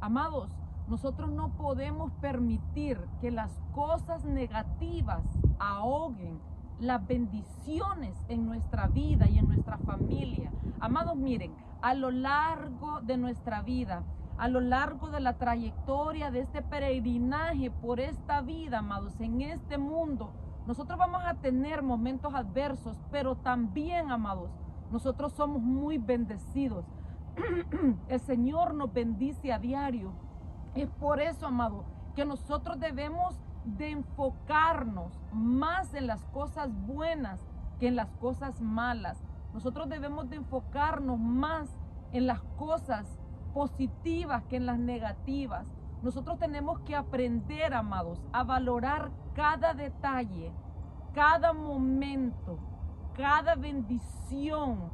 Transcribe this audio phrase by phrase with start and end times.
[0.00, 0.48] Amados,
[0.88, 5.22] nosotros no podemos permitir que las cosas negativas
[5.58, 6.40] ahoguen
[6.80, 10.50] las bendiciones en nuestra vida y en nuestra familia.
[10.80, 11.52] Amados, miren,
[11.82, 14.02] a lo largo de nuestra vida,
[14.38, 19.76] a lo largo de la trayectoria de este peregrinaje por esta vida, amados, en este
[19.76, 20.32] mundo,
[20.66, 24.50] nosotros vamos a tener momentos adversos, pero también, amados,
[24.90, 26.86] nosotros somos muy bendecidos.
[28.08, 30.12] El Señor nos bendice a diario.
[30.74, 31.84] Es por eso, amado,
[32.14, 37.40] que nosotros debemos de enfocarnos más en las cosas buenas
[37.78, 39.22] que en las cosas malas.
[39.52, 41.68] Nosotros debemos de enfocarnos más
[42.12, 43.06] en las cosas
[43.52, 45.66] positivas que en las negativas.
[46.02, 50.52] Nosotros tenemos que aprender, amados, a valorar cada detalle,
[51.12, 52.58] cada momento,
[53.16, 54.90] cada bendición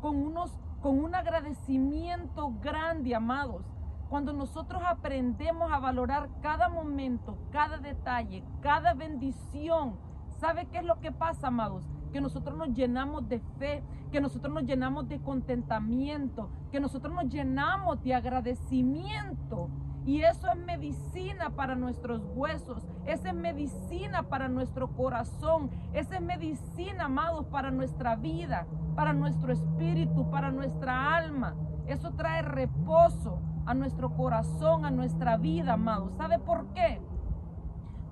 [0.00, 3.64] con unos con un agradecimiento grande, amados.
[4.08, 9.96] Cuando nosotros aprendemos a valorar cada momento, cada detalle, cada bendición,
[10.40, 11.84] ¿sabe qué es lo que pasa, amados?
[12.12, 17.28] Que nosotros nos llenamos de fe, que nosotros nos llenamos de contentamiento, que nosotros nos
[17.28, 19.68] llenamos de agradecimiento.
[20.06, 26.22] Y eso es medicina para nuestros huesos, esa es medicina para nuestro corazón, esa es
[26.22, 31.54] medicina, amados, para nuestra vida, para nuestro espíritu, para nuestra alma.
[31.86, 36.14] Eso trae reposo a nuestro corazón, a nuestra vida, amados.
[36.16, 37.00] ¿Sabe por qué?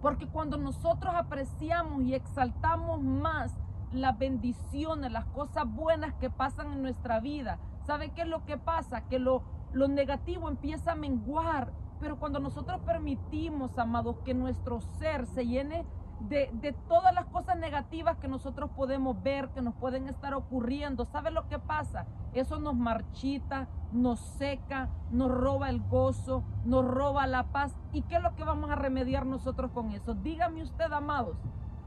[0.01, 3.53] Porque cuando nosotros apreciamos y exaltamos más
[3.93, 8.59] las bendiciones, las cosas buenas que pasan en nuestra vida, ¿sabe qué es lo que
[8.59, 9.03] pasa?
[9.09, 11.73] Que lo, lo negativo empieza a menguar.
[12.01, 15.85] Pero cuando nosotros permitimos, amados, que nuestro ser se llene
[16.21, 21.05] de, todas las cosas negativas que nosotros podemos ver, que nos pueden estar ocurriendo.
[21.05, 22.07] ¿Sabe lo que pasa?
[22.35, 27.77] Eso nos marchita, nos seca, nos roba el gozo, nos roba la paz.
[27.93, 30.15] ¿Y qué es lo que vamos a remediar nosotros con eso?
[30.15, 31.37] Dígame usted, amados,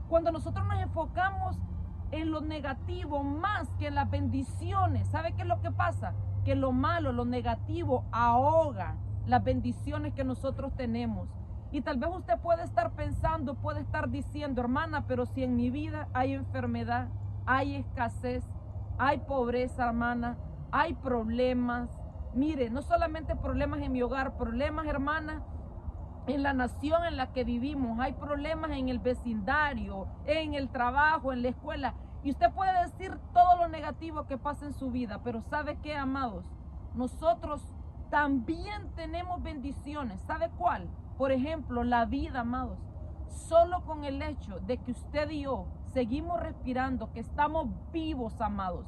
[0.08, 1.58] cuando nosotros nos enfocamos
[2.12, 6.14] en lo negativo más que en las bendiciones, ¿sabe qué es lo que pasa?
[6.44, 8.96] Que lo malo, lo negativo ahoga
[9.28, 11.30] las bendiciones que nosotros tenemos.
[11.72, 15.70] Y tal vez usted puede estar pensando, puede estar diciendo, hermana, pero si en mi
[15.70, 17.08] vida hay enfermedad,
[17.46, 18.44] hay escasez,
[18.98, 20.38] hay pobreza, hermana,
[20.72, 21.90] hay problemas.
[22.34, 25.44] Mire, no solamente problemas en mi hogar, problemas, hermana,
[26.28, 31.32] en la nación en la que vivimos, hay problemas en el vecindario, en el trabajo,
[31.34, 31.94] en la escuela.
[32.24, 35.96] Y usted puede decir todo lo negativo que pasa en su vida, pero ¿sabe qué,
[35.96, 36.46] amados?
[36.94, 37.64] Nosotros
[38.10, 40.22] también tenemos bendiciones.
[40.28, 40.88] ¿Sabe cuál?
[41.22, 42.80] Por ejemplo, la vida, amados.
[43.28, 48.88] Solo con el hecho de que usted y yo seguimos respirando, que estamos vivos, amados,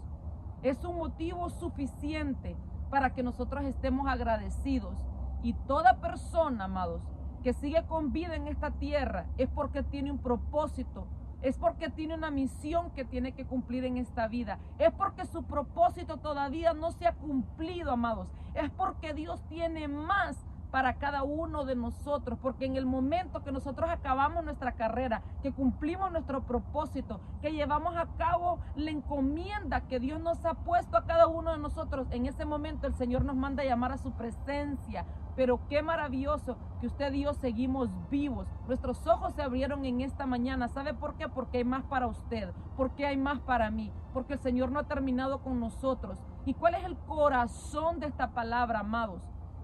[0.64, 2.58] es un motivo suficiente
[2.90, 4.98] para que nosotros estemos agradecidos.
[5.44, 7.04] Y toda persona, amados,
[7.44, 11.06] que sigue con vida en esta tierra es porque tiene un propósito,
[11.44, 14.58] es porque tiene una misión que tiene que cumplir en esta vida.
[14.80, 18.28] Es porque su propósito todavía no se ha cumplido, amados.
[18.56, 23.52] Es porque Dios tiene más para cada uno de nosotros, porque en el momento que
[23.52, 30.00] nosotros acabamos nuestra carrera, que cumplimos nuestro propósito, que llevamos a cabo la encomienda que
[30.00, 33.36] Dios nos ha puesto a cada uno de nosotros, en ese momento el Señor nos
[33.36, 35.06] manda a llamar a su presencia.
[35.36, 38.48] Pero qué maravilloso que usted y yo seguimos vivos.
[38.68, 40.68] Nuestros ojos se abrieron en esta mañana.
[40.68, 41.28] ¿Sabe por qué?
[41.28, 44.84] Porque hay más para usted, porque hay más para mí, porque el Señor no ha
[44.84, 46.20] terminado con nosotros.
[46.46, 49.22] ¿Y cuál es el corazón de esta palabra, amados?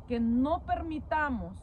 [0.09, 1.55] Que no permitamos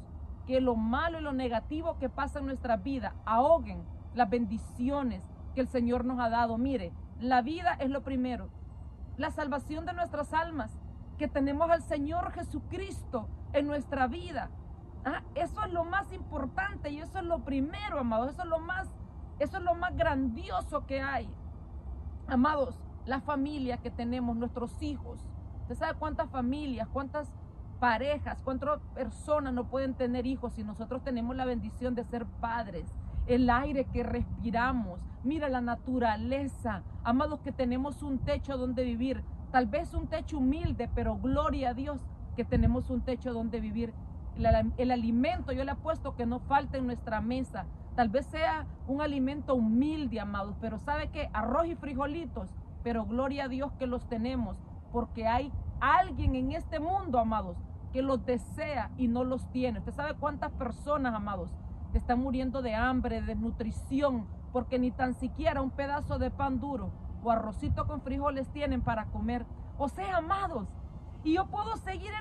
[0.46, 3.82] que lo malo y lo negativo que pasa en nuestra vida ahoguen
[4.14, 6.56] las bendiciones que el Señor nos ha dado.
[6.56, 8.48] Mire, la vida es lo primero.
[9.16, 10.70] La salvación de nuestras almas,
[11.18, 14.50] que tenemos al Señor Jesucristo en nuestra vida.
[15.04, 18.30] Ah, eso es lo más importante y eso es lo primero, amados.
[18.30, 18.86] Eso es lo más,
[19.40, 21.28] eso es lo más grandioso que hay.
[22.28, 25.18] Amados, la familia que tenemos, nuestros hijos.
[25.62, 27.28] ¿Usted sabe cuántas familias, cuántas
[27.80, 32.86] parejas, cuántas personas no pueden tener hijos si nosotros tenemos la bendición de ser padres?
[33.26, 39.66] El aire que respiramos, mira la naturaleza, amados que tenemos un techo donde vivir, tal
[39.66, 42.00] vez un techo humilde, pero gloria a Dios
[42.36, 43.92] que tenemos un techo donde vivir.
[44.76, 47.64] El, alimento, yo le apuesto que no falta en nuestra mesa.
[47.94, 52.50] Tal vez sea un alimento humilde, amados, pero sabe que arroz y frijolitos,
[52.84, 54.58] pero gloria a Dios que los tenemos,
[54.92, 55.50] porque hay
[55.80, 57.56] alguien en este mundo, amados,
[57.92, 59.78] que los desea y no los tiene.
[59.78, 61.50] Usted sabe cuántas personas, amados,
[61.94, 66.90] están muriendo de hambre, de desnutrición, porque ni tan siquiera un pedazo de pan duro
[67.22, 69.46] o arrocito con frijoles tienen para comer.
[69.78, 70.68] O sea, amados,
[71.24, 72.12] Y yo puedo seguir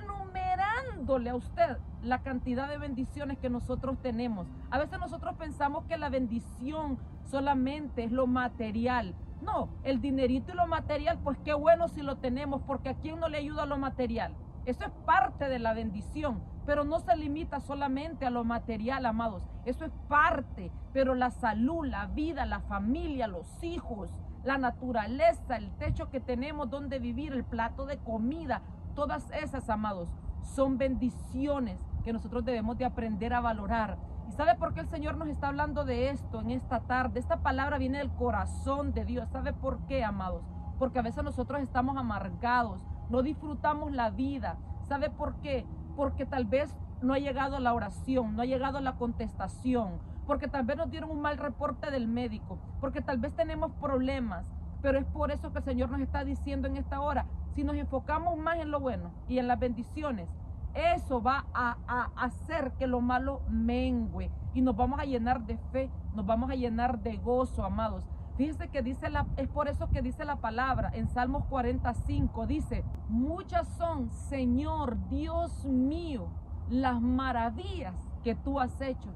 [1.05, 4.47] enumerándole a usted la cantidad de bendiciones que nosotros tenemos.
[4.69, 6.97] A veces nosotros pensamos que la bendición
[7.29, 9.15] solamente es lo material.
[9.41, 13.19] No, el dinerito y lo material, pues qué bueno si lo tenemos, porque a quién
[13.19, 14.33] no le ayuda lo material.
[14.65, 19.43] Eso es parte de la bendición, pero no se limita solamente a lo material, amados.
[19.65, 24.09] Eso es parte, pero la salud, la vida, la familia, los hijos,
[24.43, 28.61] la naturaleza, el techo que tenemos donde vivir, el plato de comida,
[28.95, 30.09] todas esas, amados,
[30.45, 33.97] son bendiciones que nosotros debemos de aprender a valorar.
[34.27, 37.19] ¿Y sabe por qué el Señor nos está hablando de esto en esta tarde?
[37.19, 39.29] Esta palabra viene del corazón de Dios.
[39.29, 40.43] ¿Sabe por qué, amados?
[40.79, 44.57] Porque a veces nosotros estamos amargados, no disfrutamos la vida.
[44.87, 45.65] ¿Sabe por qué?
[45.95, 50.65] Porque tal vez no ha llegado la oración, no ha llegado la contestación, porque tal
[50.65, 54.51] vez nos dieron un mal reporte del médico, porque tal vez tenemos problemas,
[54.81, 57.25] pero es por eso que el Señor nos está diciendo en esta hora,
[57.55, 60.29] si nos enfocamos más en lo bueno y en las bendiciones,
[60.73, 65.57] eso va a, a, hacer que lo malo mengue y nos vamos a llenar de
[65.71, 68.03] fe, nos vamos a llenar de gozo, amados.
[68.35, 72.83] Fíjense que dice la, es por eso que dice la palabra en Salmos 45, dice,
[73.07, 76.27] muchas son, Señor Dios mío,
[76.69, 79.09] las maravillas que tú has hecho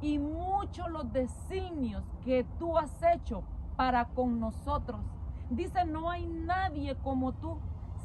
[0.00, 3.42] y muchos los designios que tú has hecho
[3.76, 5.00] para con nosotros.
[5.50, 7.58] Dice, no hay nadie como tú.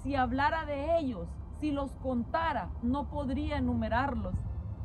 [0.07, 1.27] Si hablara de ellos,
[1.59, 4.36] si los contara, no podría enumerarlos.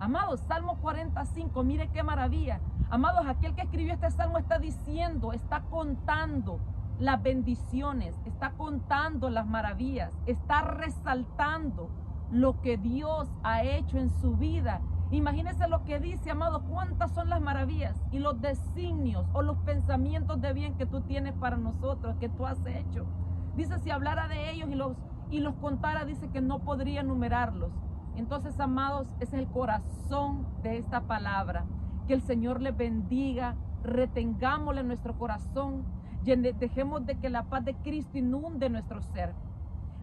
[0.00, 2.58] Amados, Salmo 45, mire qué maravilla.
[2.90, 6.58] Amados, aquel que escribió este salmo está diciendo, está contando
[6.98, 11.88] las bendiciones, está contando las maravillas, está resaltando
[12.32, 14.80] lo que Dios ha hecho en su vida.
[15.12, 20.40] Imagínense lo que dice, amados, cuántas son las maravillas y los designios o los pensamientos
[20.40, 23.06] de bien que tú tienes para nosotros, que tú has hecho.
[23.54, 24.96] Dice, si hablara de ellos y los,
[25.32, 27.72] y los contara, dice que no podría enumerarlos.
[28.16, 31.64] Entonces, amados, es el corazón de esta palabra.
[32.06, 35.84] Que el Señor le bendiga, retengámosle en nuestro corazón,
[36.22, 39.34] dejemos de que la paz de Cristo inunde nuestro ser.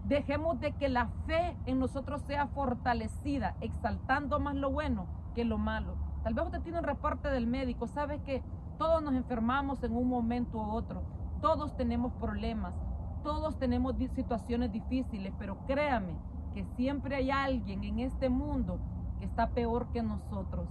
[0.05, 5.05] Dejemos de que la fe en nosotros sea fortalecida, exaltando más lo bueno
[5.35, 5.93] que lo malo.
[6.23, 8.41] Tal vez usted tiene un reporte del médico, sabe que
[8.79, 11.03] todos nos enfermamos en un momento u otro,
[11.39, 12.73] todos tenemos problemas,
[13.23, 16.15] todos tenemos situaciones difíciles, pero créame
[16.53, 18.79] que siempre hay alguien en este mundo
[19.19, 20.67] que está peor que nosotros.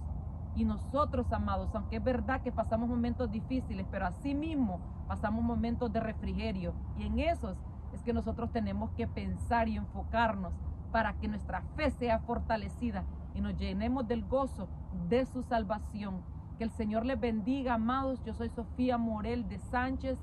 [0.55, 5.91] Y nosotros, amados, aunque es verdad que pasamos momentos difíciles, pero así mismo pasamos momentos
[5.93, 6.73] de refrigerio.
[6.97, 7.55] Y en esos
[7.93, 10.53] es que nosotros tenemos que pensar y enfocarnos
[10.91, 13.05] para que nuestra fe sea fortalecida
[13.35, 14.67] y nos llenemos del gozo
[15.07, 16.21] de su salvación.
[16.57, 18.21] Que el Señor les bendiga, amados.
[18.25, 20.19] Yo soy Sofía Morel de Sánchez,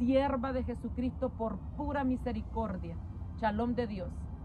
[0.00, 2.98] sierva de Jesucristo por pura misericordia.
[3.38, 4.29] Shalom de Dios.